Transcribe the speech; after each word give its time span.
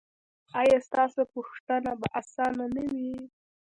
ایا 0.61 0.77
ستاسو 0.87 1.21
پوښتنه 1.33 1.91
به 1.99 2.07
اسانه 2.19 2.65
نه 2.75 2.83
وي؟ 2.93 3.13